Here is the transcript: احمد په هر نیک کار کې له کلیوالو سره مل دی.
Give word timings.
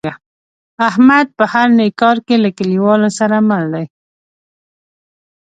احمد 0.89 1.27
په 1.37 1.43
هر 1.53 1.67
نیک 1.77 1.93
کار 2.01 2.17
کې 2.25 2.35
له 2.43 2.49
کلیوالو 2.57 3.09
سره 3.19 3.35
مل 3.49 3.63
دی. 3.73 3.85